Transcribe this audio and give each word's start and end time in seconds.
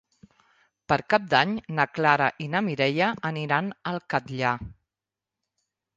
Per 0.91 0.97
Cap 1.13 1.27
d'Any 1.33 1.51
na 1.79 1.85
Clara 1.99 2.31
i 2.45 2.49
na 2.55 2.63
Mireia 2.69 3.13
aniran 3.33 3.73
al 3.93 4.01
Catllar. 4.15 4.59